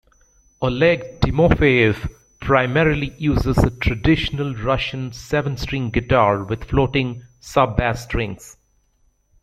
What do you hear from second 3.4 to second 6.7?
a traditional Russian seven-string guitar with